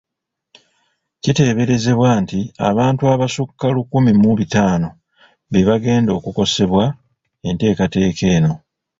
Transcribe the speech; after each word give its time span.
Kiteeberezebwa 1.21 2.09
nti 2.23 2.39
abantu 2.69 3.03
abasukka 3.13 3.65
lukumi 3.75 4.11
mu 4.21 4.31
bitaano 4.39 4.89
be 5.51 5.59
bagenda 5.69 6.11
okukosebwa 6.17 6.83
enteekateeka 7.47 8.23
eno. 8.35 8.53